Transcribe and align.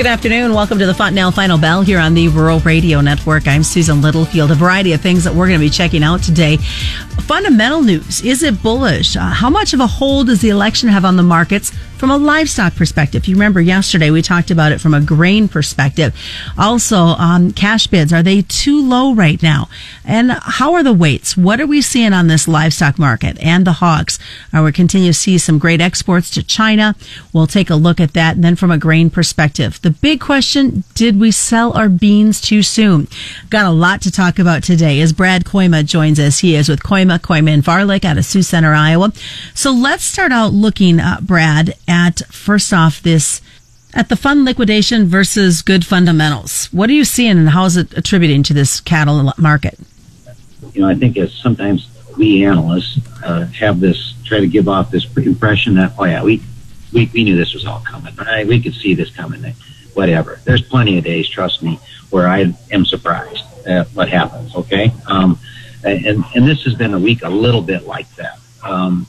Good 0.00 0.06
afternoon. 0.06 0.54
Welcome 0.54 0.78
to 0.78 0.86
the 0.86 0.94
Fontanelle 0.94 1.30
Final 1.30 1.58
Bell 1.58 1.82
here 1.82 1.98
on 1.98 2.14
the 2.14 2.28
Rural 2.28 2.58
Radio 2.60 3.02
Network. 3.02 3.46
I'm 3.46 3.62
Susan 3.62 4.00
Littlefield. 4.00 4.50
A 4.50 4.54
variety 4.54 4.94
of 4.94 5.02
things 5.02 5.24
that 5.24 5.34
we're 5.34 5.46
going 5.46 5.60
to 5.60 5.66
be 5.66 5.68
checking 5.68 6.02
out 6.02 6.22
today. 6.22 6.56
Fundamental 7.26 7.82
news. 7.82 8.22
Is 8.22 8.42
it 8.42 8.62
bullish? 8.62 9.14
Uh, 9.14 9.28
how 9.28 9.50
much 9.50 9.74
of 9.74 9.80
a 9.80 9.86
hold 9.86 10.28
does 10.28 10.40
the 10.40 10.48
election 10.48 10.88
have 10.88 11.04
on 11.04 11.16
the 11.16 11.22
markets 11.22 11.70
from 11.98 12.10
a 12.10 12.16
livestock 12.16 12.74
perspective? 12.74 13.28
You 13.28 13.34
remember 13.34 13.60
yesterday 13.60 14.10
we 14.10 14.22
talked 14.22 14.50
about 14.50 14.72
it 14.72 14.80
from 14.80 14.94
a 14.94 15.02
grain 15.02 15.48
perspective. 15.48 16.16
Also, 16.56 16.96
um, 16.96 17.52
cash 17.52 17.86
bids. 17.86 18.12
Are 18.12 18.22
they 18.22 18.40
too 18.40 18.82
low 18.82 19.14
right 19.14 19.40
now? 19.42 19.68
And 20.04 20.32
how 20.32 20.72
are 20.74 20.82
the 20.82 20.94
weights? 20.94 21.36
What 21.36 21.60
are 21.60 21.66
we 21.66 21.82
seeing 21.82 22.14
on 22.14 22.26
this 22.26 22.48
livestock 22.48 22.98
market 22.98 23.38
and 23.38 23.66
the 23.66 23.74
hogs? 23.74 24.18
Are 24.52 24.64
we 24.64 24.72
continue 24.72 25.08
to 25.08 25.14
see 25.14 25.36
some 25.36 25.58
great 25.58 25.82
exports 25.82 26.30
to 26.30 26.42
China? 26.42 26.96
We'll 27.32 27.46
take 27.46 27.70
a 27.70 27.76
look 27.76 28.00
at 28.00 28.14
that. 28.14 28.34
And 28.34 28.42
then 28.42 28.56
from 28.56 28.70
a 28.70 28.78
grain 28.78 29.10
perspective, 29.10 29.80
the 29.82 29.89
big 29.90 30.20
question, 30.20 30.84
did 30.94 31.18
we 31.18 31.30
sell 31.30 31.72
our 31.72 31.88
beans 31.88 32.40
too 32.40 32.62
soon? 32.62 33.08
Got 33.48 33.66
a 33.66 33.70
lot 33.70 34.02
to 34.02 34.10
talk 34.10 34.38
about 34.38 34.62
today 34.62 35.00
as 35.00 35.12
Brad 35.12 35.44
Kooima 35.44 35.84
joins 35.84 36.18
us. 36.18 36.40
He 36.40 36.54
is 36.54 36.68
with 36.68 36.82
Kooima, 36.82 37.18
Kooima 37.18 37.50
and 37.50 37.62
Varilek 37.62 38.04
out 38.04 38.18
of 38.18 38.24
Sioux 38.24 38.42
Center, 38.42 38.72
Iowa. 38.74 39.12
So 39.54 39.72
let's 39.72 40.04
start 40.04 40.32
out 40.32 40.52
looking, 40.52 41.00
uh, 41.00 41.18
Brad, 41.20 41.74
at 41.88 42.20
first 42.26 42.72
off 42.72 43.02
this 43.02 43.40
at 43.94 44.08
the 44.08 44.16
fund 44.16 44.44
liquidation 44.44 45.06
versus 45.06 45.62
good 45.62 45.84
fundamentals. 45.84 46.66
What 46.66 46.88
are 46.90 46.92
you 46.92 47.04
seeing 47.04 47.38
and 47.38 47.50
how 47.50 47.64
is 47.64 47.76
it 47.76 47.96
attributing 47.96 48.42
to 48.44 48.54
this 48.54 48.80
cattle 48.80 49.32
market? 49.36 49.78
You 50.72 50.82
know, 50.82 50.88
I 50.88 50.94
think 50.94 51.16
as 51.16 51.32
sometimes 51.32 51.88
we 52.16 52.44
analysts 52.44 53.00
uh, 53.24 53.46
have 53.46 53.80
this, 53.80 54.14
try 54.24 54.40
to 54.40 54.46
give 54.46 54.68
off 54.68 54.90
this 54.90 55.06
impression 55.16 55.74
that, 55.74 55.92
oh 55.98 56.04
yeah, 56.04 56.22
we, 56.22 56.40
we, 56.92 57.10
we 57.12 57.24
knew 57.24 57.36
this 57.36 57.54
was 57.54 57.66
all 57.66 57.80
coming, 57.80 58.14
right? 58.16 58.46
We 58.46 58.60
could 58.60 58.74
see 58.74 58.94
this 58.94 59.10
coming, 59.10 59.42
whatever. 59.94 60.40
There's 60.44 60.62
plenty 60.62 60.98
of 60.98 61.04
days, 61.04 61.28
trust 61.28 61.62
me, 61.62 61.78
where 62.10 62.28
I 62.28 62.52
am 62.70 62.84
surprised 62.84 63.44
at 63.66 63.88
what 63.88 64.08
happens, 64.08 64.54
okay? 64.54 64.92
Um, 65.06 65.38
and, 65.84 66.24
and 66.34 66.46
this 66.46 66.62
has 66.64 66.74
been 66.74 66.94
a 66.94 66.98
week 66.98 67.22
a 67.22 67.28
little 67.28 67.62
bit 67.62 67.86
like 67.86 68.12
that. 68.16 68.38
Um, 68.62 69.06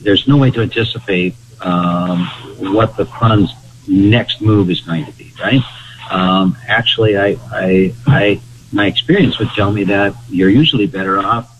there's 0.00 0.26
no 0.26 0.36
way 0.36 0.50
to 0.50 0.60
anticipate 0.60 1.34
um, 1.60 2.26
what 2.58 2.96
the 2.96 3.06
fund's 3.06 3.52
next 3.86 4.40
move 4.40 4.70
is 4.70 4.80
going 4.80 5.04
to 5.04 5.12
be, 5.12 5.32
right? 5.40 5.60
Um, 6.10 6.56
actually, 6.66 7.16
I, 7.16 7.36
I, 7.52 7.94
I, 8.06 8.40
my 8.72 8.86
experience 8.86 9.38
would 9.38 9.50
tell 9.50 9.70
me 9.72 9.84
that 9.84 10.14
you're 10.28 10.50
usually 10.50 10.86
better 10.86 11.18
off 11.18 11.56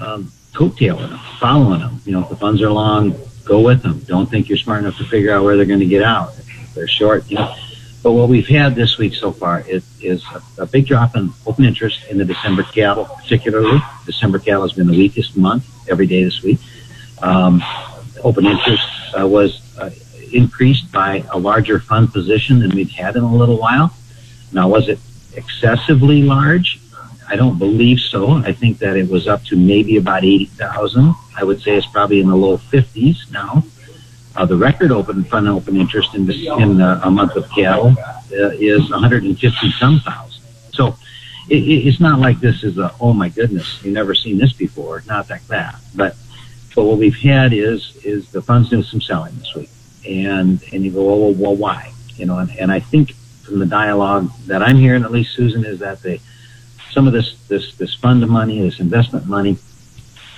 um, 0.00 0.32
coattailing 0.52 1.10
them, 1.10 1.20
following 1.38 1.80
them. 1.80 2.00
You 2.04 2.12
know, 2.12 2.22
if 2.22 2.28
the 2.28 2.36
funds 2.36 2.62
are 2.62 2.70
long, 2.70 3.14
go 3.44 3.60
with 3.60 3.82
them. 3.82 4.00
Don't 4.00 4.28
think 4.28 4.48
you're 4.48 4.58
smart 4.58 4.80
enough 4.80 4.96
to 4.98 5.04
figure 5.04 5.32
out 5.32 5.44
where 5.44 5.56
they're 5.56 5.66
going 5.66 5.80
to 5.80 5.86
get 5.86 6.02
out. 6.02 6.34
If 6.38 6.74
they're 6.74 6.88
short, 6.88 7.30
you 7.30 7.36
know. 7.36 7.54
But 8.02 8.12
what 8.12 8.28
we've 8.28 8.46
had 8.46 8.74
this 8.74 8.98
week 8.98 9.14
so 9.14 9.32
far 9.32 9.60
is, 9.60 9.84
is 10.00 10.24
a, 10.32 10.62
a 10.62 10.66
big 10.66 10.86
drop 10.86 11.16
in 11.16 11.32
open 11.46 11.64
interest 11.64 12.06
in 12.08 12.18
the 12.18 12.24
December 12.24 12.62
cattle, 12.62 13.04
particularly. 13.04 13.80
December 14.04 14.38
cattle 14.38 14.62
has 14.62 14.72
been 14.72 14.86
the 14.86 14.96
weakest 14.96 15.36
month 15.36 15.66
every 15.88 16.06
day 16.06 16.22
this 16.22 16.42
week. 16.42 16.58
Um, 17.22 17.62
open 18.22 18.46
interest 18.46 18.86
uh, 19.18 19.26
was 19.26 19.60
uh, 19.78 19.90
increased 20.32 20.92
by 20.92 21.24
a 21.32 21.38
larger 21.38 21.78
fund 21.80 22.12
position 22.12 22.60
than 22.60 22.70
we've 22.70 22.90
had 22.90 23.16
in 23.16 23.22
a 23.22 23.34
little 23.34 23.58
while. 23.58 23.94
Now, 24.52 24.68
was 24.68 24.88
it 24.88 24.98
excessively 25.34 26.22
large? 26.22 26.80
I 27.28 27.34
don't 27.36 27.58
believe 27.58 27.98
so. 27.98 28.34
I 28.34 28.52
think 28.52 28.78
that 28.78 28.96
it 28.96 29.10
was 29.10 29.26
up 29.26 29.42
to 29.46 29.56
maybe 29.56 29.96
about 29.96 30.24
80,000. 30.24 31.14
I 31.36 31.44
would 31.44 31.60
say 31.60 31.76
it's 31.76 31.86
probably 31.86 32.20
in 32.20 32.28
the 32.28 32.36
low 32.36 32.56
50s 32.56 33.30
now. 33.32 33.64
Uh, 34.36 34.44
the 34.44 34.56
record 34.56 34.92
open 34.92 35.24
fund 35.24 35.48
open 35.48 35.76
interest 35.76 36.14
in, 36.14 36.26
this, 36.26 36.36
in 36.36 36.80
a 36.80 37.10
month 37.10 37.36
of 37.36 37.48
cattle 37.50 37.94
uh, 37.98 38.50
is 38.50 38.90
150 38.90 39.70
some 39.72 40.00
thousand. 40.00 40.42
So 40.74 40.96
it, 41.48 41.56
it's 41.56 42.00
not 42.00 42.18
like 42.18 42.40
this 42.40 42.62
is 42.62 42.76
a, 42.78 42.94
oh 43.00 43.14
my 43.14 43.30
goodness, 43.30 43.82
you've 43.82 43.94
never 43.94 44.14
seen 44.14 44.36
this 44.36 44.52
before. 44.52 45.02
Not 45.06 45.30
like 45.30 45.46
that. 45.46 45.76
But, 45.94 46.16
but 46.74 46.84
what 46.84 46.98
we've 46.98 47.16
had 47.16 47.54
is, 47.54 47.96
is 48.04 48.30
the 48.30 48.42
funds 48.42 48.68
doing 48.68 48.82
some 48.82 49.00
selling 49.00 49.34
this 49.38 49.54
week. 49.54 49.70
And, 50.06 50.62
and 50.72 50.84
you 50.84 50.90
go, 50.92 51.04
well, 51.04 51.32
well, 51.32 51.56
why? 51.56 51.92
You 52.16 52.26
know, 52.26 52.38
and, 52.38 52.50
and 52.58 52.70
I 52.70 52.80
think 52.80 53.14
from 53.42 53.58
the 53.58 53.66
dialogue 53.66 54.30
that 54.46 54.62
I'm 54.62 54.76
hearing, 54.76 55.02
at 55.02 55.12
least 55.12 55.34
Susan, 55.34 55.64
is 55.64 55.78
that 55.78 56.02
they, 56.02 56.20
some 56.90 57.06
of 57.06 57.14
this, 57.14 57.36
this, 57.48 57.74
this 57.76 57.94
fund 57.94 58.26
money, 58.28 58.60
this 58.60 58.80
investment 58.80 59.26
money 59.26 59.56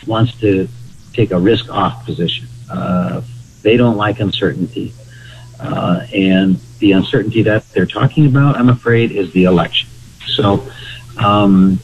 wants 0.07 0.39
to 0.41 0.69
take 1.13 1.33
a 1.33 1.39
risk 1.39 1.69
off 1.69 2.05
position. 2.05 2.47
Uh, 2.71 3.23
they 3.63 3.77
don't 3.77 3.97
like 3.97 4.21
uncertainty. 4.21 4.93
Uh, 5.61 6.07
and 6.15 6.57
the 6.79 6.93
uncertainty 6.93 7.43
that 7.43 7.69
they're 7.71 7.87
talking 7.87 8.27
about, 8.27 8.57
I'm 8.57 8.69
afraid, 8.69 9.11
is 9.13 9.33
the 9.33 9.45
election. 9.45 9.89
So, 10.27 10.67
um, 11.19 11.81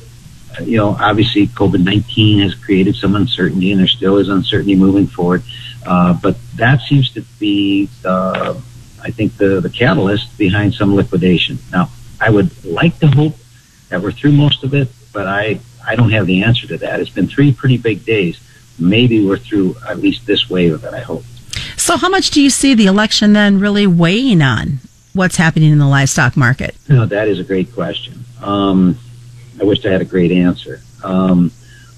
you 0.63 0.77
know, 0.77 0.97
obviously 1.01 1.49
COVID 1.49 1.83
19 1.83 2.41
has 2.41 2.55
created 2.55 2.95
some 2.95 3.17
uncertainty 3.17 3.73
and 3.73 3.81
there 3.81 3.89
still 3.89 4.19
is 4.19 4.29
uncertainty 4.29 4.77
moving 4.77 5.07
forward. 5.07 5.43
Uh, 5.85 6.15
but 6.15 6.37
that 6.57 6.81
seems 6.83 7.11
to 7.11 7.23
be, 7.39 7.89
uh, 8.05 8.55
I 9.03 9.11
think, 9.11 9.37
the, 9.37 9.61
the 9.61 9.71
catalyst 9.71 10.37
behind 10.39 10.75
some 10.75 10.95
liquidation. 10.95 11.59
Now, 11.73 11.91
I 12.21 12.31
would 12.31 12.65
like 12.65 12.99
to 13.01 13.09
hope 13.09 13.35
that 13.89 14.01
we're 14.01 14.13
through 14.13 14.33
most 14.33 14.65
of 14.65 14.73
it, 14.73 14.89
but 15.13 15.27
I, 15.27 15.61
I 15.87 15.97
don't 15.97 16.11
have 16.13 16.27
the 16.27 16.43
answer 16.43 16.67
to 16.69 16.79
that. 16.79 17.01
It's 17.01 17.11
been 17.11 17.27
three 17.27 17.53
pretty 17.53 17.77
big 17.77 18.05
days. 18.05 18.41
Maybe 18.79 19.25
we're 19.25 19.37
through 19.37 19.77
at 19.87 19.99
least 19.99 20.27
this 20.27 20.49
wave 20.49 20.73
of 20.73 20.85
it, 20.85 20.95
I 20.95 21.01
hope. 21.01 21.25
So, 21.85 21.99
how 21.99 22.09
much 22.09 22.31
do 22.31 22.41
you 22.41 22.49
see 22.49 22.73
the 22.73 22.87
election 22.87 23.35
then 23.35 23.61
really 23.61 23.87
weighing 23.87 24.41
on 24.41 24.81
what's 25.13 25.37
happening 25.37 25.71
in 25.71 25.77
the 25.77 25.87
livestock 25.87 26.35
market? 26.35 26.75
Know, 26.89 27.05
that 27.05 27.29
is 27.29 27.39
a 27.39 27.45
great 27.45 27.75
question. 27.75 28.25
Um, 28.41 28.99
I 29.61 29.65
wish 29.65 29.85
I 29.85 29.91
had 29.91 30.01
a 30.01 30.07
great 30.07 30.33
answer. 30.33 30.81
Um, 31.03 31.53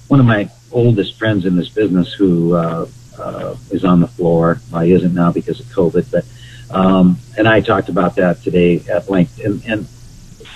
one 0.09 0.19
of 0.19 0.25
my 0.25 0.51
oldest 0.73 1.17
friends 1.17 1.45
in 1.45 1.55
this 1.55 1.69
business 1.69 2.11
who 2.11 2.55
uh, 2.55 2.85
uh, 3.17 3.55
is 3.71 3.85
on 3.85 4.01
the 4.01 4.09
floor, 4.09 4.59
well, 4.73 4.81
he 4.81 4.91
isn't 4.91 5.13
now 5.13 5.31
because 5.31 5.61
of 5.61 5.67
COVID, 5.67 6.11
but 6.11 6.25
um, 6.69 7.17
and 7.37 7.47
I 7.47 7.61
talked 7.61 7.87
about 7.87 8.17
that 8.17 8.41
today 8.41 8.81
at 8.91 9.09
length. 9.09 9.39
And, 9.39 9.63
and 9.65 9.87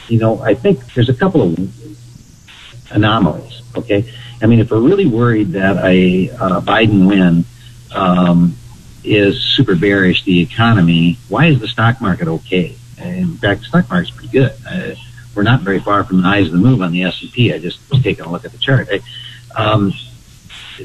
you 0.09 0.19
know, 0.19 0.41
I 0.41 0.55
think 0.55 0.93
there's 0.93 1.07
a 1.07 1.13
couple 1.13 1.41
of 1.41 2.91
anomalies. 2.91 3.61
Okay, 3.77 4.11
I 4.41 4.47
mean, 4.47 4.59
if 4.59 4.71
we're 4.71 4.81
really 4.81 5.07
worried 5.07 5.53
that 5.53 5.77
a 5.85 6.31
uh, 6.31 6.59
Biden 6.59 7.07
win 7.07 7.45
um, 7.95 8.57
is 9.03 9.41
super 9.41 9.75
bearish 9.75 10.23
the 10.23 10.41
economy, 10.41 11.17
why 11.29 11.47
is 11.47 11.59
the 11.59 11.67
stock 11.67 12.01
market 12.01 12.27
okay? 12.27 12.75
In 12.97 13.37
fact, 13.37 13.61
the 13.61 13.67
stock 13.67 13.89
market's 13.89 14.11
pretty 14.11 14.31
good. 14.31 14.53
Uh, 14.69 14.95
we're 15.33 15.43
not 15.43 15.61
very 15.61 15.79
far 15.79 16.03
from 16.03 16.21
the 16.21 16.27
eyes 16.27 16.47
of 16.47 16.53
the 16.53 16.59
move 16.59 16.81
on 16.81 16.91
the 16.91 17.03
S&P. 17.03 17.53
I 17.53 17.57
just 17.57 17.79
was 17.89 18.03
taking 18.03 18.25
a 18.25 18.31
look 18.31 18.45
at 18.45 18.51
the 18.51 18.57
chart. 18.57 18.89
Um, 19.55 19.93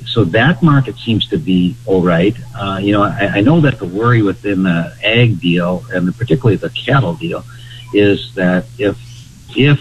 so 0.04 0.25
that 0.25 0.62
market 0.62 0.97
seems 0.99 1.27
to 1.28 1.38
be 1.38 1.77
all 1.87 2.03
right. 2.03 2.37
Uh, 2.54 2.78
you 2.82 2.93
know, 2.93 3.03
I, 3.03 3.37
I 3.37 3.41
know 3.41 3.60
that 3.60 3.78
the 3.78 3.87
worry 3.87 4.22
within 4.22 4.62
the 4.62 4.97
ag 5.03 5.41
deal 5.41 5.84
and 5.93 6.06
the, 6.06 6.12
particularly 6.12 6.56
the 6.56 6.71
cattle 6.71 7.15
deal 7.15 7.44
is 7.94 8.34
that 8.34 8.66
if 8.78 8.98
if 9.56 9.81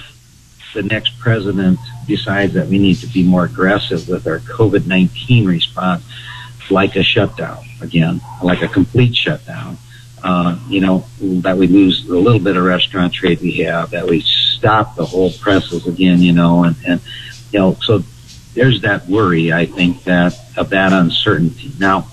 the 0.74 0.84
next 0.84 1.20
president 1.20 1.80
decides 2.08 2.54
that 2.54 2.68
we 2.68 2.78
need 2.78 2.96
to 2.96 3.08
be 3.08 3.24
more 3.24 3.46
aggressive 3.46 4.08
with 4.08 4.28
our 4.28 4.40
COVID 4.40 4.86
nineteen 4.86 5.46
response, 5.46 6.04
like 6.70 6.96
a 6.96 7.04
shutdown 7.04 7.64
again, 7.82 8.22
like 8.44 8.62
a 8.62 8.68
complete 8.68 9.16
shutdown. 9.16 9.78
Uh, 10.24 10.58
you 10.68 10.82
know, 10.82 11.06
that 11.20 11.56
we 11.56 11.68
lose 11.68 12.10
a 12.10 12.14
little 12.14 12.40
bit 12.40 12.58
of 12.58 12.64
restaurant 12.64 13.14
trade 13.14 13.40
we 13.42 13.52
have, 13.52 13.92
that 13.92 14.08
we 14.08 14.22
stop 14.22 14.96
the 14.96 15.06
whole 15.06 15.32
presses 15.34 15.86
again, 15.86 16.20
you 16.20 16.34
know, 16.34 16.64
and, 16.64 16.76
and, 16.88 17.00
you 17.52 17.60
know, 17.60 17.78
so 17.84 18.02
there's 18.56 18.82
that 18.82 19.08
worry, 19.08 19.54
I 19.54 19.68
think, 19.68 20.04
that 20.06 20.36
of 20.58 20.70
that 20.72 20.94
uncertainty. 20.94 21.72
Now, 21.78 22.08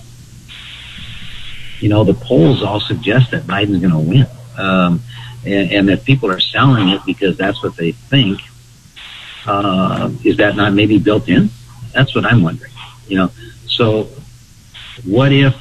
you 1.80 1.88
know, 1.88 2.04
the 2.04 2.12
polls 2.12 2.62
all 2.62 2.80
suggest 2.80 3.30
that 3.30 3.44
Biden's 3.44 3.80
going 3.80 3.92
to 3.92 3.98
win, 3.98 4.26
um, 4.58 5.00
and, 5.46 5.72
and 5.72 5.88
that 5.88 6.04
people 6.04 6.30
are 6.30 6.40
selling 6.40 6.90
it 6.90 7.00
because 7.06 7.38
that's 7.38 7.62
what 7.62 7.76
they 7.76 7.92
think. 7.92 8.42
Uh, 9.46 10.10
is 10.22 10.36
that 10.36 10.54
not 10.54 10.74
maybe 10.74 10.98
built 10.98 11.28
in? 11.28 11.48
That's 11.92 12.14
what 12.14 12.26
I'm 12.26 12.42
wondering. 12.42 12.72
You 13.08 13.16
know, 13.16 13.30
so 13.66 14.08
what 15.04 15.32
if 15.32 15.54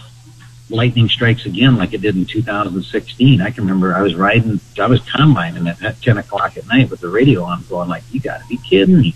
lightning 0.69 1.09
strikes 1.09 1.45
again 1.45 1.75
like 1.75 1.93
it 1.93 2.01
did 2.01 2.15
in 2.15 2.25
2016? 2.25 3.41
I 3.41 3.49
can 3.51 3.63
remember 3.63 3.93
I 3.93 4.01
was 4.01 4.15
riding, 4.15 4.59
I 4.79 4.87
was 4.87 5.01
combining 5.01 5.67
at 5.67 6.01
10 6.01 6.17
o'clock 6.17 6.57
at 6.57 6.67
night 6.67 6.89
with 6.89 7.01
the 7.01 7.09
radio 7.09 7.43
on 7.43 7.63
going 7.69 7.89
like, 7.89 8.03
you 8.11 8.19
gotta 8.19 8.45
be 8.47 8.57
kidding 8.57 8.99
me. 8.99 9.15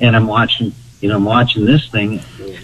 And 0.00 0.16
I'm 0.16 0.26
watching, 0.26 0.72
you 1.00 1.08
know, 1.08 1.16
I'm 1.16 1.24
watching 1.24 1.64
this 1.64 1.88
thing, 1.88 2.18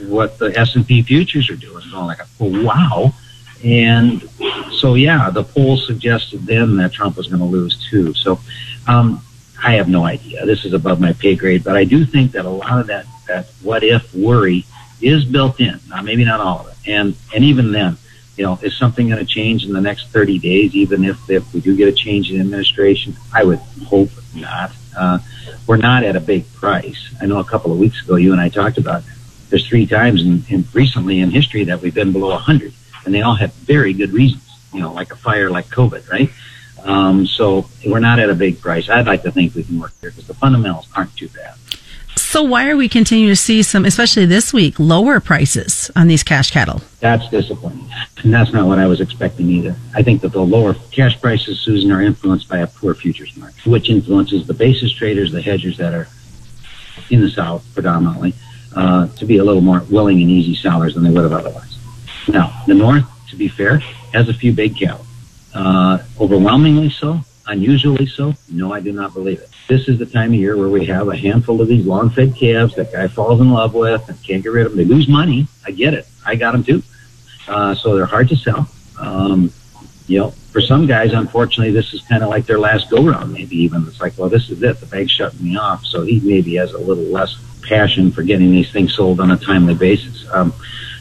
what 0.08 0.38
the 0.38 0.56
S&P 0.58 1.02
futures 1.02 1.50
are 1.50 1.56
doing, 1.56 1.84
going 1.90 2.06
like, 2.06 2.20
oh, 2.40 2.64
wow. 2.64 3.12
And 3.64 4.28
so, 4.72 4.94
yeah, 4.94 5.30
the 5.30 5.42
poll 5.42 5.76
suggested 5.76 6.46
then 6.46 6.76
that 6.76 6.92
Trump 6.92 7.16
was 7.16 7.26
going 7.28 7.40
to 7.40 7.46
lose 7.46 7.86
too. 7.90 8.14
So, 8.14 8.38
um, 8.86 9.22
I 9.62 9.72
have 9.72 9.88
no 9.88 10.04
idea. 10.04 10.44
This 10.44 10.64
is 10.64 10.72
above 10.72 11.00
my 11.00 11.12
pay 11.12 11.34
grade, 11.34 11.64
but 11.64 11.76
I 11.76 11.84
do 11.84 12.04
think 12.04 12.32
that 12.32 12.44
a 12.44 12.50
lot 12.50 12.78
of 12.78 12.86
that, 12.88 13.06
that 13.26 13.46
what 13.62 13.82
if 13.82 14.14
worry 14.14 14.64
is 15.00 15.24
built 15.24 15.60
in. 15.60 15.80
Now, 15.88 16.02
maybe 16.02 16.24
not 16.24 16.40
all 16.40 16.60
of 16.60 16.68
it. 16.68 16.75
And, 16.86 17.16
and 17.34 17.44
even 17.44 17.72
then, 17.72 17.96
You 18.36 18.44
know, 18.44 18.58
is 18.62 18.76
something 18.76 19.08
going 19.08 19.24
to 19.24 19.24
change 19.24 19.64
in 19.64 19.72
the 19.72 19.80
next 19.80 20.08
30 20.08 20.38
days, 20.38 20.74
even 20.74 21.04
if, 21.04 21.18
if 21.30 21.54
we 21.54 21.60
do 21.60 21.74
get 21.74 21.88
a 21.88 21.92
change 21.92 22.30
in 22.30 22.38
administration? 22.40 23.16
I 23.32 23.44
would 23.44 23.60
hope 23.86 24.10
not. 24.34 24.72
Uh, 24.96 25.18
we're 25.66 25.78
not 25.78 26.04
at 26.04 26.16
a 26.16 26.20
big 26.20 26.44
price. 26.52 27.14
I 27.20 27.24
know 27.26 27.38
a 27.38 27.44
couple 27.44 27.72
of 27.72 27.78
weeks 27.78 28.02
ago, 28.02 28.16
you 28.16 28.32
and 28.32 28.40
I 28.40 28.50
talked 28.50 28.76
about 28.78 29.02
there's 29.48 29.66
three 29.66 29.86
times 29.86 30.22
in, 30.22 30.44
in 30.48 30.64
recently 30.74 31.20
in 31.20 31.30
history 31.30 31.64
that 31.64 31.80
we've 31.80 31.94
been 31.94 32.12
below 32.12 32.30
100, 32.30 32.72
and 33.04 33.14
they 33.14 33.22
all 33.22 33.36
have 33.36 33.52
very 33.54 33.92
good 33.94 34.12
reasons. 34.12 34.42
You 34.74 34.80
know, 34.80 34.92
like 34.92 35.12
a 35.12 35.16
fire, 35.16 35.48
like 35.50 35.68
COVID, 35.68 36.10
right? 36.10 36.30
Um, 36.84 37.26
so 37.26 37.68
we're 37.86 38.00
not 38.00 38.18
at 38.18 38.28
a 38.28 38.34
big 38.34 38.60
price. 38.60 38.88
I'd 38.90 39.06
like 39.06 39.22
to 39.22 39.30
think 39.32 39.54
we 39.54 39.64
can 39.64 39.80
work 39.80 39.92
here 40.00 40.10
because 40.10 40.26
the 40.26 40.34
fundamentals 40.34 40.88
aren't 40.94 41.16
too 41.16 41.28
bad. 41.28 41.54
So 42.28 42.42
why 42.42 42.68
are 42.68 42.76
we 42.76 42.88
continuing 42.88 43.30
to 43.30 43.36
see 43.36 43.62
some, 43.62 43.84
especially 43.84 44.26
this 44.26 44.52
week, 44.52 44.80
lower 44.80 45.20
prices 45.20 45.92
on 45.94 46.08
these 46.08 46.24
cash 46.24 46.50
cattle? 46.50 46.82
That's 46.98 47.26
disappointing. 47.30 47.88
And 48.24 48.34
that's 48.34 48.52
not 48.52 48.66
what 48.66 48.80
I 48.80 48.86
was 48.86 49.00
expecting 49.00 49.48
either. 49.48 49.76
I 49.94 50.02
think 50.02 50.22
that 50.22 50.32
the 50.32 50.42
lower 50.42 50.74
cash 50.90 51.18
prices, 51.20 51.60
Susan, 51.60 51.92
are 51.92 52.02
influenced 52.02 52.48
by 52.48 52.58
a 52.58 52.66
poor 52.66 52.94
futures 52.94 53.34
market, 53.36 53.64
which 53.64 53.88
influences 53.88 54.44
the 54.44 54.54
basis 54.54 54.92
traders, 54.92 55.30
the 55.30 55.40
hedgers 55.40 55.78
that 55.78 55.94
are 55.94 56.08
in 57.10 57.20
the 57.20 57.30
South 57.30 57.64
predominantly, 57.72 58.34
uh, 58.74 59.06
to 59.06 59.24
be 59.24 59.38
a 59.38 59.44
little 59.44 59.62
more 59.62 59.84
willing 59.88 60.20
and 60.20 60.28
easy 60.28 60.56
sellers 60.56 60.94
than 60.94 61.04
they 61.04 61.10
would 61.10 61.22
have 61.22 61.32
otherwise. 61.32 61.78
Now, 62.26 62.60
the 62.66 62.74
North, 62.74 63.04
to 63.30 63.36
be 63.36 63.46
fair, 63.46 63.78
has 64.12 64.28
a 64.28 64.34
few 64.34 64.52
big 64.52 64.76
cattle. 64.76 65.06
Uh, 65.54 65.98
overwhelmingly 66.20 66.90
so, 66.90 67.20
unusually 67.46 68.06
so. 68.06 68.34
No, 68.50 68.72
I 68.72 68.80
do 68.80 68.90
not 68.90 69.14
believe 69.14 69.38
it. 69.38 69.48
This 69.68 69.88
is 69.88 69.98
the 69.98 70.06
time 70.06 70.32
of 70.32 70.38
year 70.38 70.56
where 70.56 70.68
we 70.68 70.84
have 70.86 71.08
a 71.08 71.16
handful 71.16 71.60
of 71.60 71.66
these 71.66 71.84
long-fed 71.84 72.36
calves 72.36 72.76
that 72.76 72.92
guy 72.92 73.08
falls 73.08 73.40
in 73.40 73.50
love 73.50 73.74
with 73.74 74.08
and 74.08 74.22
can't 74.22 74.42
get 74.42 74.50
rid 74.50 74.66
of 74.66 74.72
them. 74.72 74.78
They 74.78 74.94
lose 74.94 75.08
money. 75.08 75.48
I 75.64 75.72
get 75.72 75.92
it. 75.92 76.06
I 76.24 76.36
got 76.36 76.52
them 76.52 76.62
too. 76.62 76.82
Uh, 77.48 77.74
so 77.74 77.96
they're 77.96 78.06
hard 78.06 78.28
to 78.28 78.36
sell. 78.36 78.68
Um, 78.98 79.52
you 80.06 80.20
know, 80.20 80.30
for 80.52 80.60
some 80.60 80.86
guys, 80.86 81.12
unfortunately, 81.12 81.72
this 81.72 81.92
is 81.92 82.00
kind 82.02 82.22
of 82.22 82.28
like 82.28 82.46
their 82.46 82.60
last 82.60 82.90
go 82.90 83.04
round. 83.04 83.32
Maybe 83.32 83.56
even 83.56 83.86
it's 83.88 84.00
like, 84.00 84.16
well, 84.16 84.28
this 84.28 84.50
is 84.50 84.62
it. 84.62 84.78
The 84.78 84.86
bag's 84.86 85.10
shutting 85.10 85.42
me 85.42 85.56
off. 85.56 85.84
So 85.84 86.02
he 86.02 86.20
maybe 86.20 86.54
has 86.56 86.72
a 86.72 86.78
little 86.78 87.04
less 87.04 87.36
passion 87.62 88.12
for 88.12 88.22
getting 88.22 88.52
these 88.52 88.70
things 88.70 88.94
sold 88.94 89.18
on 89.20 89.32
a 89.32 89.36
timely 89.36 89.74
basis. 89.74 90.26
Um, 90.32 90.54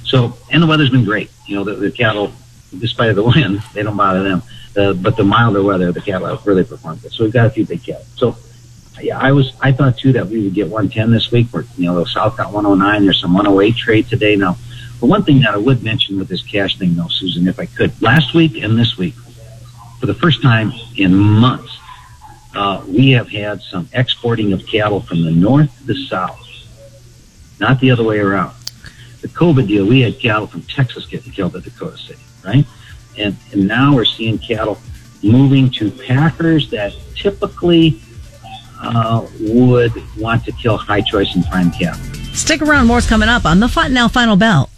so, 0.04 0.36
and 0.52 0.62
the 0.62 0.68
weather's 0.68 0.90
been 0.90 1.06
great. 1.06 1.30
You 1.46 1.58
know, 1.58 1.64
the, 1.64 1.76
the 1.76 1.92
cattle, 1.92 2.32
despite 2.78 3.14
the 3.14 3.24
wind, 3.36 3.62
they 3.74 3.84
don't 3.84 3.96
bother 3.96 4.24
them. 4.24 4.42
Uh, 4.76 4.94
but 4.94 5.16
the 5.16 5.24
milder 5.24 5.64
weather, 5.64 5.92
the 5.92 6.02
cattle 6.02 6.28
have 6.28 6.46
really 6.46 6.64
performed 6.64 7.02
good. 7.02 7.12
So 7.12 7.24
we've 7.24 7.32
got 7.32 7.46
a 7.46 7.50
few 7.50 7.66
big 7.66 7.84
cattle. 7.84 8.06
So 8.16 8.36
yeah, 9.02 9.20
I 9.20 9.32
was 9.32 9.54
I 9.62 9.72
thought 9.72 9.98
too 9.98 10.14
that 10.14 10.28
we 10.28 10.44
would 10.44 10.54
get 10.54 10.68
110 10.68 11.12
this 11.12 11.32
week. 11.32 11.48
Where 11.52 11.66
you 11.78 11.86
know 11.86 12.04
South 12.06 12.38
got 12.38 12.52
109. 12.54 13.04
There's 13.04 13.22
some 13.22 13.34
108 13.34 13.76
trade 13.76 14.08
today 14.08 14.36
now. 14.36 14.58
But 15.00 15.08
one 15.08 15.24
thing 15.24 15.42
that 15.42 15.54
I 15.54 15.58
would 15.58 15.84
mention 15.84 16.18
with 16.18 16.30
this 16.30 16.42
cash 16.42 16.78
thing, 16.78 16.96
though, 16.96 17.08
Susan, 17.10 17.48
if 17.48 17.60
I 17.60 17.66
could, 17.66 18.02
last 18.02 18.34
week 18.34 18.64
and 18.64 18.80
this 18.80 18.98
week, 18.98 19.14
for 20.00 20.06
the 20.06 20.14
first 20.14 20.42
time 20.42 20.72
in 20.96 21.14
months, 21.14 21.78
uh, 22.56 22.82
we 22.88 23.12
have 23.12 23.30
had 23.30 23.62
some 23.62 23.90
exporting 23.92 24.54
of 24.54 24.66
cattle 24.66 25.02
from 25.02 25.24
the 25.24 25.32
north 25.32 25.78
to 25.80 25.88
the 25.88 26.08
south, 26.08 26.42
not 27.60 27.80
the 27.82 27.92
other 27.92 28.04
way 28.04 28.20
around. 28.20 28.56
The 29.22 29.28
COVID 29.28 29.68
deal, 29.68 29.86
we 29.86 30.02
had 30.02 30.20
cattle 30.20 30.48
from 30.48 30.62
Texas 30.64 31.06
getting 31.06 31.32
killed 31.32 31.56
at 31.56 31.64
Dakota 31.64 31.98
City, 31.98 32.22
right? 32.46 32.66
And, 33.18 33.36
and 33.52 33.68
now 33.68 33.94
we're 33.94 34.06
seeing 34.06 34.38
cattle 34.38 34.78
moving 35.24 35.70
to 35.72 35.92
packers 35.92 36.70
that 36.70 36.94
typically 37.16 38.00
uh, 38.86 39.28
would 39.40 39.94
want 40.18 40.46
to 40.46 40.52
kill 40.52 40.78
high 40.78 41.02
choice 41.02 41.36
and 41.36 41.46
prime 41.46 41.72
cattle. 41.72 42.00
Stick 42.34 42.62
around, 42.62 42.88
more's 42.88 43.08
coming 43.08 43.30
up 43.30 43.46
on 43.46 43.60
the 43.60 43.68
Fontanelle 43.68 44.10
Final 44.10 44.36
Bell. 44.36 44.70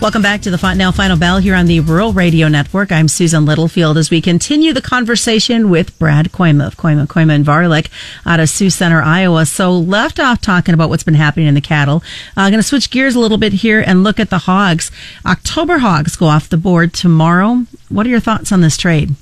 Welcome 0.00 0.22
back 0.22 0.40
to 0.42 0.50
the 0.50 0.56
Fontanelle 0.56 0.92
Final 0.92 1.18
Bell 1.18 1.40
here 1.40 1.54
on 1.54 1.66
the 1.66 1.80
Rural 1.80 2.14
Radio 2.14 2.48
Network. 2.48 2.90
I'm 2.90 3.06
Susan 3.06 3.44
Littlefield 3.44 3.98
as 3.98 4.10
we 4.10 4.22
continue 4.22 4.72
the 4.72 4.80
conversation 4.80 5.68
with 5.68 5.98
Brad 5.98 6.32
Kooima 6.32 6.66
of 6.66 6.78
Kooima, 6.78 7.06
Kooima 7.06 7.34
and 7.34 7.44
Varilek 7.44 7.90
out 8.24 8.40
of 8.40 8.48
Sioux 8.48 8.70
Center, 8.70 9.02
Iowa. 9.02 9.44
So 9.44 9.70
left 9.72 10.18
off 10.18 10.40
talking 10.40 10.72
about 10.72 10.88
what's 10.88 11.02
been 11.02 11.12
happening 11.12 11.48
in 11.48 11.54
the 11.54 11.60
cattle. 11.60 12.02
I'm 12.34 12.46
uh, 12.46 12.48
going 12.48 12.62
to 12.62 12.66
switch 12.66 12.90
gears 12.90 13.14
a 13.14 13.20
little 13.20 13.36
bit 13.36 13.52
here 13.52 13.84
and 13.86 14.02
look 14.02 14.18
at 14.18 14.30
the 14.30 14.38
hogs. 14.38 14.90
October 15.26 15.78
hogs 15.80 16.16
go 16.16 16.26
off 16.26 16.48
the 16.48 16.56
board 16.56 16.94
tomorrow. 16.94 17.66
What 17.90 18.06
are 18.06 18.10
your 18.10 18.20
thoughts 18.20 18.52
on 18.52 18.62
this 18.62 18.78
trade? 18.78 19.14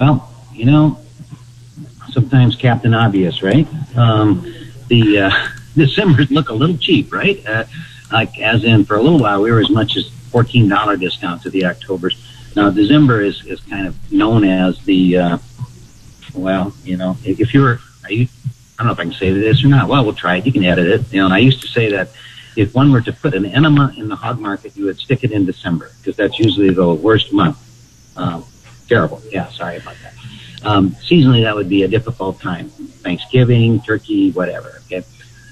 Well, 0.00 0.32
you 0.52 0.64
know, 0.64 0.98
sometimes 2.10 2.56
Captain 2.56 2.94
Obvious, 2.94 3.42
right? 3.42 3.66
Um, 3.96 4.54
the 4.88 5.20
uh, 5.20 5.30
December's 5.74 6.30
look 6.30 6.50
a 6.50 6.54
little 6.54 6.76
cheap, 6.76 7.12
right? 7.12 7.44
Uh, 7.46 7.64
like 8.12 8.38
as 8.40 8.64
in 8.64 8.84
for 8.84 8.96
a 8.96 9.02
little 9.02 9.18
while 9.18 9.42
we 9.42 9.50
were 9.50 9.60
as 9.60 9.70
much 9.70 9.96
as 9.96 10.08
fourteen 10.30 10.68
dollar 10.68 10.96
discount 10.96 11.42
to 11.42 11.50
the 11.50 11.64
October's. 11.64 12.16
Now 12.56 12.70
December 12.70 13.22
is 13.22 13.44
is 13.44 13.60
kind 13.60 13.86
of 13.86 14.12
known 14.12 14.44
as 14.44 14.78
the 14.84 15.18
uh, 15.18 15.38
well, 16.34 16.72
you 16.84 16.96
know, 16.96 17.16
if 17.24 17.52
you're 17.52 17.80
are 18.04 18.12
you 18.12 18.28
I 18.78 18.84
don't 18.84 18.86
know 18.86 18.92
if 18.92 19.00
I 19.00 19.04
can 19.04 19.12
say 19.12 19.32
this 19.32 19.64
or 19.64 19.68
not. 19.68 19.88
Well, 19.88 20.04
we'll 20.04 20.14
try 20.14 20.36
it. 20.36 20.46
You 20.46 20.52
can 20.52 20.64
edit 20.64 20.86
it. 20.86 21.12
You 21.12 21.20
know, 21.20 21.26
and 21.26 21.34
I 21.34 21.38
used 21.38 21.60
to 21.62 21.68
say 21.68 21.90
that 21.90 22.10
if 22.56 22.74
one 22.74 22.92
were 22.92 23.00
to 23.00 23.12
put 23.12 23.34
an 23.34 23.44
enema 23.44 23.92
in 23.96 24.08
the 24.08 24.16
hog 24.16 24.40
market, 24.40 24.76
you 24.76 24.84
would 24.84 24.98
stick 24.98 25.24
it 25.24 25.32
in 25.32 25.44
December 25.44 25.90
because 25.98 26.16
that's 26.16 26.38
usually 26.38 26.70
the 26.70 26.94
worst 26.94 27.32
month. 27.32 27.58
Um, 28.16 28.44
terrible. 28.88 29.22
Yeah, 29.30 29.48
sorry 29.48 29.76
about 29.76 29.96
that. 30.02 30.14
Um, 30.64 30.90
seasonally, 30.90 31.42
that 31.42 31.54
would 31.54 31.68
be 31.68 31.84
a 31.84 31.88
difficult 31.88 32.40
time. 32.40 32.68
Thanksgiving, 32.68 33.80
turkey, 33.82 34.32
whatever. 34.32 34.80
Okay. 34.86 35.04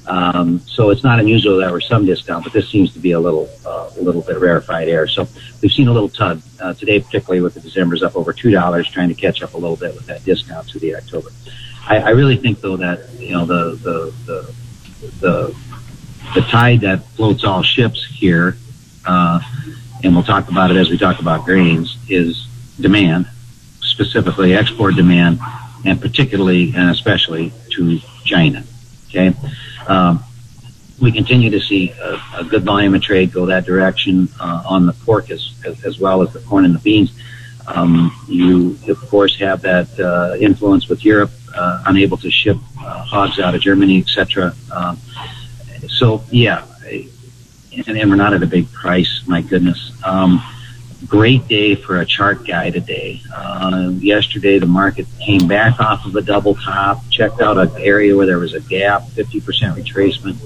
Um, 0.06 0.60
so 0.60 0.90
it's 0.90 1.02
not 1.02 1.18
unusual 1.18 1.58
that 1.58 1.70
we're 1.70 1.80
some 1.80 2.06
discount, 2.06 2.44
but 2.44 2.52
this 2.52 2.68
seems 2.68 2.92
to 2.92 3.00
be 3.00 3.12
a 3.12 3.20
little, 3.20 3.48
uh, 3.64 3.90
a 3.96 4.00
little 4.00 4.22
bit 4.22 4.38
rarefied 4.38 4.88
air. 4.88 5.08
So 5.08 5.26
we've 5.60 5.72
seen 5.72 5.88
a 5.88 5.92
little 5.92 6.08
tug 6.08 6.40
uh, 6.60 6.74
today, 6.74 7.00
particularly 7.00 7.40
with 7.40 7.54
the 7.54 7.60
December's 7.60 8.02
up 8.02 8.16
over 8.16 8.32
two 8.32 8.50
dollars, 8.50 8.88
trying 8.88 9.08
to 9.08 9.14
catch 9.14 9.42
up 9.42 9.54
a 9.54 9.56
little 9.56 9.76
bit 9.76 9.94
with 9.94 10.06
that 10.06 10.24
discount 10.24 10.68
to 10.68 10.78
the 10.78 10.94
October. 10.94 11.30
I, 11.88 11.98
I 11.98 12.10
really 12.10 12.36
think 12.36 12.60
though 12.60 12.76
that 12.76 13.10
you 13.18 13.32
know 13.32 13.46
the 13.46 13.76
the 13.76 14.14
the 14.26 14.54
the, 15.20 15.56
the 16.34 16.40
tide 16.42 16.80
that 16.80 17.04
floats 17.10 17.44
all 17.44 17.62
ships 17.62 18.04
here, 18.04 18.56
uh, 19.06 19.40
and 20.02 20.14
we'll 20.14 20.24
talk 20.24 20.48
about 20.48 20.70
it 20.70 20.76
as 20.76 20.88
we 20.88 20.98
talk 20.98 21.20
about 21.20 21.44
grains, 21.44 21.96
is 22.08 22.45
demand, 22.80 23.28
specifically 23.80 24.54
export 24.54 24.94
demand, 24.94 25.40
and 25.84 26.00
particularly 26.00 26.72
and 26.74 26.90
especially 26.90 27.52
to 27.70 27.98
China. 28.24 28.64
Okay. 29.08 29.32
Um, 29.86 30.22
we 31.00 31.12
continue 31.12 31.50
to 31.50 31.60
see 31.60 31.90
a, 31.90 32.20
a, 32.38 32.44
good 32.44 32.64
volume 32.64 32.94
of 32.94 33.02
trade 33.02 33.32
go 33.32 33.46
that 33.46 33.66
direction 33.66 34.28
uh, 34.40 34.62
on 34.66 34.86
the 34.86 34.92
pork 34.92 35.30
as, 35.30 35.52
as, 35.84 35.98
well 35.98 36.22
as 36.22 36.32
the 36.32 36.40
corn 36.40 36.64
and 36.64 36.74
the 36.74 36.78
beans. 36.78 37.12
Um, 37.66 38.12
you, 38.28 38.78
of 38.88 38.98
course, 39.08 39.36
have 39.38 39.60
that 39.62 39.88
uh, 40.00 40.36
influence 40.38 40.88
with 40.88 41.04
Europe, 41.04 41.32
uh, 41.54 41.82
unable 41.86 42.16
to 42.18 42.30
ship 42.30 42.56
uh, 42.80 43.04
hogs 43.04 43.38
out 43.38 43.54
of 43.54 43.60
Germany, 43.60 43.98
etc. 43.98 44.54
Um, 44.72 44.98
so, 45.88 46.22
yeah, 46.30 46.64
and, 46.86 47.88
and, 47.88 48.10
we're 48.10 48.16
not 48.16 48.32
at 48.32 48.42
a 48.42 48.46
big 48.46 48.70
price. 48.72 49.22
My 49.26 49.42
goodness. 49.42 49.92
Um, 50.04 50.42
great 51.06 51.46
day 51.48 51.74
for 51.74 52.00
a 52.00 52.06
chart 52.06 52.46
guy 52.46 52.70
today. 52.70 53.20
Uh, 53.34 53.90
yesterday, 53.98 54.58
the 54.58 54.66
market 54.66 55.06
came 55.20 55.46
back 55.46 55.80
off 55.80 56.04
of 56.04 56.14
a 56.16 56.22
double 56.22 56.54
top, 56.54 57.08
checked 57.10 57.40
out 57.40 57.58
an 57.58 57.70
area 57.78 58.16
where 58.16 58.26
there 58.26 58.38
was 58.38 58.54
a 58.54 58.60
gap, 58.60 59.02
50% 59.02 59.42
retracement, 59.74 60.36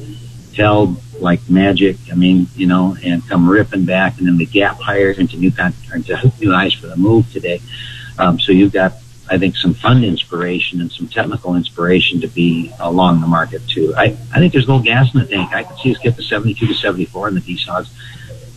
held 0.54 1.00
like 1.20 1.40
magic. 1.48 1.96
I 2.10 2.14
mean, 2.14 2.48
you 2.54 2.66
know, 2.66 2.96
and 3.02 3.26
come 3.28 3.48
ripping 3.48 3.84
back, 3.84 4.18
and 4.18 4.26
then 4.26 4.36
the 4.36 4.46
gap 4.46 4.80
higher 4.80 5.10
into 5.10 5.36
new 5.36 5.52
into 5.94 6.32
new 6.40 6.52
highs 6.52 6.74
for 6.74 6.86
the 6.86 6.96
move 6.96 7.30
today. 7.32 7.60
Um, 8.18 8.38
so 8.38 8.52
you've 8.52 8.72
got, 8.72 8.94
I 9.30 9.38
think, 9.38 9.56
some 9.56 9.72
fund 9.74 10.04
inspiration 10.04 10.80
and 10.80 10.92
some 10.92 11.08
technical 11.08 11.56
inspiration 11.56 12.20
to 12.20 12.28
be 12.28 12.72
along 12.80 13.20
the 13.20 13.26
market 13.26 13.66
too. 13.66 13.94
I, 13.96 14.16
I 14.34 14.38
think 14.38 14.52
there's 14.52 14.66
a 14.66 14.68
little 14.68 14.84
gas 14.84 15.14
in 15.14 15.20
the 15.20 15.26
tank. 15.26 15.52
I 15.52 15.64
could 15.64 15.78
see 15.78 15.94
us 15.94 15.98
get 15.98 16.16
to 16.16 16.22
72 16.22 16.66
to 16.66 16.74
74 16.74 17.28
in 17.28 17.34
the 17.34 17.40
DSOGs 17.40 17.88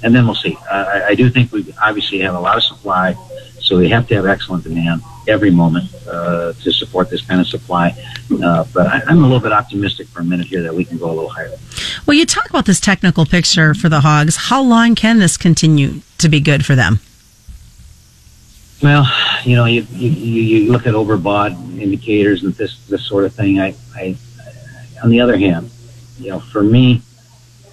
and 0.03 0.13
then 0.13 0.25
we'll 0.25 0.35
see. 0.35 0.57
I, 0.69 1.07
I 1.09 1.15
do 1.15 1.29
think 1.29 1.51
we 1.51 1.73
obviously 1.81 2.19
have 2.19 2.35
a 2.35 2.39
lot 2.39 2.57
of 2.57 2.63
supply, 2.63 3.15
so 3.59 3.77
we 3.77 3.89
have 3.89 4.07
to 4.07 4.15
have 4.15 4.25
excellent 4.25 4.63
demand 4.63 5.01
every 5.27 5.51
moment 5.51 5.89
uh, 6.07 6.53
to 6.53 6.71
support 6.71 7.09
this 7.09 7.21
kind 7.21 7.39
of 7.39 7.47
supply. 7.47 7.95
Uh, 8.43 8.65
but 8.73 8.87
I, 8.87 9.01
am 9.09 9.19
a 9.19 9.27
little 9.27 9.39
bit 9.39 9.53
optimistic 9.53 10.07
for 10.07 10.19
a 10.19 10.23
minute 10.23 10.47
here 10.47 10.61
that 10.63 10.73
we 10.73 10.83
can 10.85 10.97
go 10.97 11.05
a 11.05 11.13
little 11.13 11.29
higher. 11.29 11.51
Well, 12.05 12.17
you 12.17 12.25
talk 12.25 12.49
about 12.49 12.65
this 12.65 12.79
technical 12.79 13.25
picture 13.25 13.73
for 13.73 13.89
the 13.89 14.01
hogs. 14.01 14.35
How 14.35 14.61
long 14.61 14.95
can 14.95 15.19
this 15.19 15.37
continue 15.37 16.01
to 16.17 16.29
be 16.29 16.39
good 16.39 16.65
for 16.65 16.75
them? 16.75 16.99
Well, 18.81 19.09
you 19.45 19.55
know, 19.55 19.63
you, 19.65 19.87
you, 19.91 20.09
you 20.09 20.71
look 20.71 20.85
at 20.85 20.93
overbought 20.93 21.79
indicators 21.79 22.43
and 22.43 22.53
this 22.55 22.85
this 22.87 23.05
sort 23.05 23.23
of 23.23 23.33
thing. 23.33 23.61
I, 23.61 23.75
I, 23.95 24.17
on 25.01 25.09
the 25.09 25.21
other 25.21 25.37
hand, 25.37 25.71
you 26.19 26.29
know, 26.31 26.39
for 26.39 26.61
me, 26.61 27.01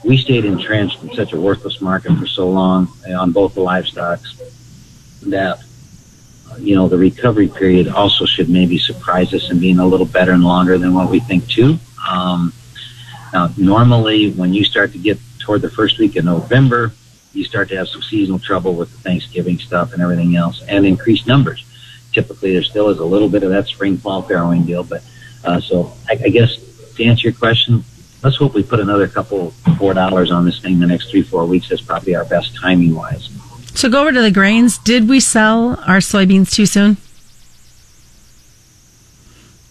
we 0.05 0.17
stayed 0.17 0.45
entrenched 0.45 1.03
in 1.03 1.13
such 1.15 1.33
a 1.33 1.41
worthless 1.41 1.81
market 1.81 2.17
for 2.17 2.27
so 2.27 2.49
long 2.49 2.89
on 3.09 3.33
both 3.33 3.55
the 3.55 3.61
livestocks 3.61 4.41
that 5.23 5.63
you 6.59 6.75
know 6.75 6.89
the 6.89 6.99
recovery 6.99 7.49
period 7.49 7.89
also 7.89 8.25
should 8.25 8.49
maybe 8.49 8.79
surprise 8.79 9.33
us 9.35 9.51
in 9.51 9.61
being 9.61 9.79
a 9.79 9.87
little 9.87 10.07
better 10.07 10.33
and 10.33 10.43
longer 10.43 10.79
than 10.79 10.95
what 10.95 11.11
we 11.11 11.21
think 11.21 11.47
too. 11.49 11.79
Um, 12.09 12.53
now, 13.33 13.51
normally 13.57 14.33
when 14.33 14.53
you 14.53 14.65
start 14.65 14.93
to 14.93 14.99
get 14.99 15.19
toward 15.39 15.63
the 15.63 15.71
first 15.71 15.99
week 15.99 16.17
of 16.17 16.25
November, 16.25 16.93
you 17.33 17.45
start 17.45 17.69
to 17.69 17.77
have 17.77 17.89
some 17.89 18.03
seasonal 18.03 18.41
trouble 18.41 18.75
with 18.75 18.91
the 18.91 18.99
Thanksgiving 18.99 19.59
stuff 19.59 19.93
and 19.93 20.03
everything 20.03 20.35
else, 20.35 20.63
and 20.69 20.85
increased 20.85 21.27
numbers. 21.27 21.65
Typically, 22.13 22.53
there 22.53 22.63
still 22.63 22.89
is 22.89 22.99
a 22.99 23.05
little 23.05 23.29
bit 23.29 23.45
of 23.45 23.51
that 23.51 23.69
spring 23.69 23.97
fall 23.97 24.23
farrowing 24.23 24.67
deal, 24.67 24.83
but 24.83 25.05
uh, 25.45 25.61
so 25.61 25.93
I, 26.09 26.15
I 26.25 26.29
guess 26.29 26.59
to 26.97 27.05
answer 27.05 27.29
your 27.29 27.39
question, 27.39 27.85
let's 28.23 28.37
hope 28.37 28.55
we 28.55 28.63
put 28.63 28.81
another 28.81 29.09
couple 29.09 29.51
four 29.79 29.95
dollars 29.95 30.31
on 30.31 30.45
this 30.45 30.61
thing 30.61 30.75
in 30.75 30.81
the 30.81 30.87
next 30.87 31.11
three 31.11 31.23
four 31.23 31.47
weeks. 31.47 31.69
That's 31.69 31.81
probably 31.81 32.15
our 32.15 32.25
best 32.25 32.57
timing 32.57 32.95
wise. 32.95 33.29
So 33.75 33.89
go 33.89 34.03
over 34.03 34.13
to 34.13 34.21
the 34.21 34.31
grains. 34.31 34.79
Did 34.79 35.09
we 35.09 35.21
sell 35.21 35.81
our 35.87 35.99
soybeans 35.99 36.53
too 36.53 36.67
soon? 36.67 36.97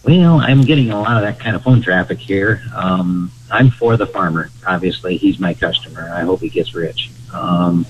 Well, 0.02 0.40
I'm 0.40 0.62
getting 0.62 0.90
a 0.90 1.00
lot 1.00 1.18
of 1.18 1.22
that 1.22 1.38
kind 1.38 1.54
of 1.54 1.62
phone 1.62 1.82
traffic 1.82 2.18
here. 2.18 2.62
Um, 2.74 3.30
I'm 3.50 3.70
for 3.70 3.96
the 3.96 4.06
farmer. 4.06 4.50
Obviously, 4.66 5.18
he's 5.18 5.38
my 5.38 5.52
customer. 5.52 6.10
I 6.12 6.22
hope 6.22 6.40
he 6.40 6.48
gets 6.48 6.74
rich. 6.74 7.10
Um, 7.32 7.84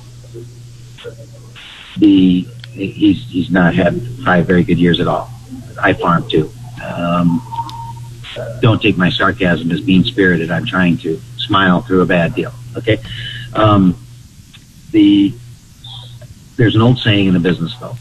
the 1.97 2.43
he's 2.73 3.25
he's 3.29 3.51
not 3.51 3.75
had 3.75 4.03
five 4.25 4.47
very 4.47 4.65
good 4.65 4.79
years 4.79 5.01
at 5.01 5.07
all. 5.07 5.31
I 5.81 5.93
farm 5.93 6.29
too. 6.29 6.51
Um, 6.85 7.41
don't 8.61 8.81
take 8.81 8.97
my 8.97 9.11
sarcasm 9.11 9.71
as 9.71 9.85
mean 9.85 10.05
spirited. 10.05 10.51
I'm 10.51 10.67
trying 10.67 10.99
to 10.99 11.21
smile 11.37 11.83
through 11.83 12.03
a 12.03 12.07
bad 12.07 12.35
deal. 12.35 12.53
Okay. 12.77 12.99
Um, 13.55 13.97
the 14.91 15.35
there's 16.57 16.75
an 16.75 16.83
old 16.83 16.99
saying 16.99 17.27
in 17.27 17.35
the 17.35 17.41
business 17.41 17.75
though 17.81 17.97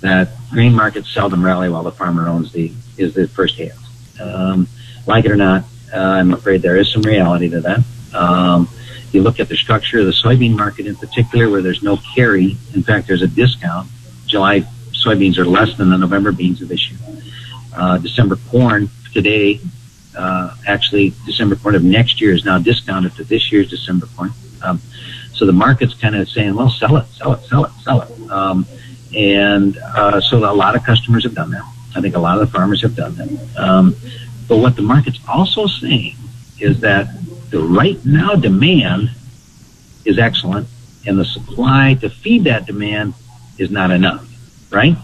that 0.00 0.28
grain 0.50 0.74
markets 0.74 1.10
seldom 1.12 1.42
rally 1.42 1.70
while 1.70 1.82
the 1.82 1.92
farmer 1.92 2.28
owns 2.28 2.52
the 2.52 2.70
is 2.98 3.14
the 3.14 3.26
first 3.26 3.56
hand. 3.56 3.78
Um, 4.20 4.68
like 5.06 5.24
it 5.24 5.30
or 5.30 5.36
not, 5.36 5.64
uh, 5.92 5.98
I'm 5.98 6.32
afraid 6.32 6.62
there 6.62 6.76
is 6.76 6.92
some 6.92 7.02
reality 7.02 7.48
to 7.50 7.60
that. 7.62 7.80
Um, 8.14 8.68
you 9.12 9.22
look 9.22 9.40
at 9.40 9.48
the 9.48 9.56
structure 9.56 10.00
of 10.00 10.06
the 10.06 10.12
soybean 10.12 10.56
market 10.56 10.86
in 10.86 10.96
particular, 10.96 11.48
where 11.48 11.62
there's 11.62 11.82
no 11.82 11.98
carry. 12.14 12.56
In 12.74 12.82
fact, 12.82 13.06
there's 13.06 13.22
a 13.22 13.28
discount. 13.28 13.88
July 14.26 14.60
soybeans 14.92 15.38
are 15.38 15.44
less 15.44 15.76
than 15.76 15.88
the 15.90 15.98
November 15.98 16.32
beans 16.32 16.60
of 16.62 16.68
this 16.68 16.90
year. 16.90 16.98
Uh, 17.74 17.98
December 17.98 18.36
corn 18.50 18.88
today, 19.14 19.60
uh, 20.16 20.54
actually, 20.66 21.14
December 21.24 21.56
corn 21.56 21.74
of 21.74 21.82
next 21.82 22.20
year 22.20 22.32
is 22.32 22.44
now 22.44 22.58
discounted 22.58 23.14
to 23.16 23.24
this 23.24 23.50
year's 23.50 23.70
December 23.70 24.06
corn. 24.14 24.32
Um, 24.62 24.82
so 25.32 25.46
the 25.46 25.52
market's 25.52 25.94
kind 25.94 26.14
of 26.14 26.28
saying, 26.28 26.54
well, 26.54 26.68
sell 26.68 26.96
it, 26.96 27.06
sell 27.06 27.32
it, 27.32 27.40
sell 27.44 27.64
it, 27.64 27.72
sell 27.82 28.02
it. 28.02 28.30
Um, 28.30 28.66
and 29.16 29.78
uh, 29.78 30.20
so 30.20 30.38
a 30.38 30.52
lot 30.52 30.76
of 30.76 30.84
customers 30.84 31.24
have 31.24 31.34
done 31.34 31.50
that. 31.52 31.64
I 31.96 32.00
think 32.00 32.16
a 32.16 32.18
lot 32.18 32.40
of 32.40 32.46
the 32.46 32.52
farmers 32.52 32.82
have 32.82 32.96
done 32.96 33.14
that. 33.16 33.56
Um, 33.56 33.96
but 34.48 34.58
what 34.58 34.76
the 34.76 34.82
market's 34.82 35.20
also 35.28 35.66
saying 35.66 36.16
is 36.60 36.80
that 36.80 37.08
the 37.50 37.60
right 37.60 38.04
now 38.04 38.34
demand 38.34 39.10
is 40.04 40.18
excellent, 40.18 40.68
and 41.06 41.18
the 41.18 41.24
supply 41.24 41.94
to 42.00 42.10
feed 42.10 42.44
that 42.44 42.66
demand 42.66 43.14
is 43.58 43.70
not 43.70 43.90
enough, 43.90 44.26
right? 44.70 44.96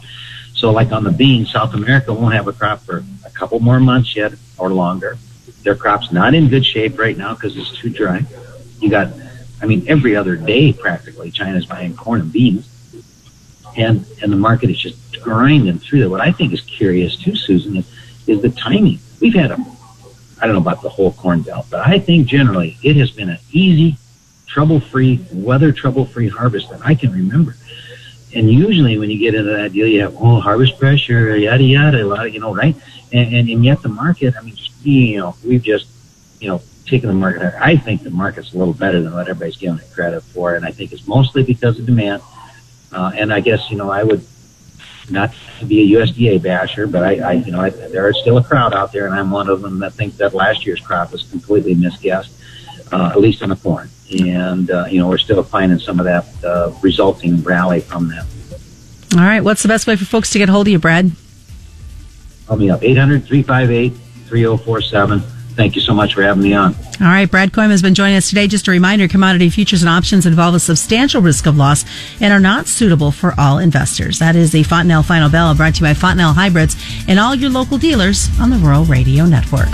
So, 0.61 0.71
like 0.71 0.93
on 0.93 1.05
the 1.05 1.11
beans, 1.11 1.51
South 1.51 1.73
America 1.73 2.13
won't 2.13 2.35
have 2.35 2.47
a 2.47 2.53
crop 2.53 2.81
for 2.81 3.03
a 3.25 3.31
couple 3.31 3.59
more 3.61 3.81
months 3.81 4.15
yet 4.15 4.35
or 4.59 4.69
longer. 4.69 5.17
Their 5.63 5.75
crop's 5.75 6.13
not 6.13 6.35
in 6.35 6.51
good 6.51 6.67
shape 6.67 6.99
right 6.99 7.17
now 7.17 7.33
because 7.33 7.57
it's 7.57 7.73
too 7.79 7.89
dry. 7.89 8.27
You 8.79 8.91
got, 8.91 9.11
I 9.63 9.65
mean, 9.65 9.87
every 9.89 10.15
other 10.15 10.37
day 10.37 10.75
practically, 10.75 11.31
China's 11.31 11.65
buying 11.65 11.97
corn 11.97 12.21
and 12.21 12.31
beans, 12.31 12.69
and 13.79 14.05
and 14.21 14.31
the 14.31 14.37
market 14.37 14.69
is 14.69 14.79
just 14.79 15.23
grinding 15.23 15.79
through 15.79 16.01
that. 16.01 16.11
What 16.11 16.21
I 16.21 16.31
think 16.31 16.53
is 16.53 16.61
curious 16.61 17.17
too, 17.17 17.35
Susan, 17.37 17.77
is, 17.79 17.91
is 18.27 18.43
the 18.43 18.51
timing. 18.51 18.99
We've 19.19 19.33
had 19.33 19.53
a 19.53 19.67
I 20.43 20.47
don't 20.47 20.55
know 20.55 20.61
about 20.61 20.83
the 20.83 20.91
whole 20.91 21.13
corn 21.13 21.41
belt, 21.41 21.69
but 21.71 21.87
I 21.87 21.99
think 21.99 22.27
generally 22.27 22.77
it 22.83 22.97
has 22.97 23.11
been 23.11 23.31
an 23.31 23.39
easy, 23.51 23.97
trouble-free, 24.47 25.25
weather 25.33 25.73
trouble-free 25.73 26.29
harvest 26.29 26.69
that 26.69 26.85
I 26.85 26.95
can 26.95 27.13
remember. 27.13 27.57
And 28.35 28.51
usually 28.51 28.99
when 28.99 29.11
you 29.11 29.19
get 29.19 29.35
into 29.35 29.51
that 29.51 29.73
deal, 29.73 29.87
you 29.87 30.03
have, 30.03 30.17
oh, 30.21 30.41
harvest 30.41 30.79
pressure, 30.79 31.37
yada, 31.37 31.65
yada, 31.65 32.03
a 32.03 32.07
lot 32.07 32.27
of, 32.27 32.33
you 32.33 32.41
know, 32.41 32.55
right? 32.55 32.77
And, 33.13 33.35
and, 33.35 33.49
and 33.49 33.65
yet 33.65 33.83
the 33.83 33.89
market, 33.89 34.35
I 34.39 34.43
mean, 34.43 34.57
you 34.83 35.19
know, 35.19 35.35
we've 35.45 35.63
just, 35.63 35.87
you 36.41 36.49
know, 36.49 36.63
taken 36.87 37.09
the 37.09 37.15
market. 37.15 37.55
I 37.61 37.77
think 37.77 38.03
the 38.03 38.11
market's 38.11 38.55
a 38.55 38.59
little 38.59 38.75
better 38.75 39.03
than 39.03 39.13
what 39.13 39.29
everybody's 39.29 39.57
giving 39.57 39.79
it 39.79 39.91
credit 39.93 40.23
for. 40.23 40.55
And 40.55 40.65
I 40.65 40.71
think 40.71 40.93
it's 40.93 41.07
mostly 41.07 41.43
because 41.43 41.79
of 41.79 41.87
demand. 41.87 42.23
Uh, 42.93 43.13
and 43.15 43.33
I 43.33 43.41
guess, 43.41 43.71
you 43.71 43.77
know, 43.77 43.91
I 43.91 44.05
would 44.05 44.25
not 45.11 45.35
be 45.67 45.95
a 45.95 45.99
USDA 45.99 46.43
basher, 46.43 46.87
but 46.87 47.03
I, 47.03 47.19
I 47.19 47.33
you 47.33 47.53
know, 47.53 47.61
I, 47.61 47.71
there 47.71 48.09
is 48.09 48.17
still 48.19 48.39
a 48.39 48.45
crowd 48.45 48.75
out 48.75 48.93
there, 48.93 49.07
and 49.07 49.15
I'm 49.15 49.31
one 49.31 49.49
of 49.49 49.61
them 49.63 49.79
that 49.81 49.93
think 49.93 50.17
that 50.19 50.35
last 50.35 50.65
year's 50.65 50.81
crop 50.81 51.13
was 51.13 51.25
completely 51.25 51.75
misguessed, 51.75 52.33
uh, 52.93 53.11
at 53.13 53.21
least 53.21 53.43
on 53.43 53.51
the 53.51 53.57
corn. 53.57 53.91
And 54.11 54.71
uh, 54.71 54.87
you 54.91 54.99
know, 54.99 55.09
we're 55.09 55.19
still 55.19 55.43
finding 55.43 55.79
some 55.79 55.99
of 55.99 56.05
that 56.05 56.27
uh, 56.45 56.73
resulting 56.83 57.43
rally 57.43 57.81
from 57.81 58.09
that. 58.09 58.27
All 59.15 59.21
right, 59.21 59.41
what's 59.41 59.63
the 59.63 59.69
best 59.69 59.87
way 59.87 59.97
for 59.97 60.05
folks 60.05 60.31
to 60.31 60.39
get 60.39 60.49
hold 60.49 60.67
of 60.67 60.73
you, 60.73 60.79
Brad? 60.79 61.13
Call 62.47 62.57
me 62.57 62.71
up 62.71 62.83
800 62.83 63.25
358 63.25 63.93
3047 64.27 65.23
Thank 65.61 65.75
you 65.75 65.83
so 65.83 65.93
much 65.93 66.15
for 66.15 66.23
having 66.23 66.43
me 66.43 66.55
on. 66.55 66.75
All 67.03 67.09
right, 67.09 67.31
Brad 67.31 67.53
Kooima 67.53 67.71
has 67.71 67.83
been 67.83 67.95
joining 67.95 68.17
us 68.17 68.29
today. 68.31 68.47
Just 68.47 68.67
a 68.67 68.71
reminder, 68.71 69.09
commodity 69.09 69.51
futures 69.51 69.83
and 69.83 69.91
options 69.91 70.25
involve 70.25 70.55
a 70.55 70.61
substantial 70.61 71.21
risk 71.21 71.47
of 71.47 71.57
loss 71.57 71.85
and 72.21 72.33
are 72.33 72.41
not 72.41 72.67
suitable 72.67 73.11
for 73.11 73.35
all 73.39 73.59
investors. 73.59 74.19
That 74.21 74.37
is 74.37 74.53
the 74.53 74.63
Fontanelle 74.63 75.03
Final 75.03 75.29
Bell 75.29 75.55
brought 75.55 75.75
to 75.75 75.81
you 75.81 75.87
by 75.87 75.95
Fontanelle 75.95 76.33
Hybrids 76.33 76.77
and 77.09 77.19
all 77.19 77.35
your 77.35 77.51
local 77.51 77.79
dealers 77.79 78.29
on 78.41 78.49
the 78.49 78.57
Rural 78.57 78.85
Radio 78.85 79.27
Network. 79.27 79.69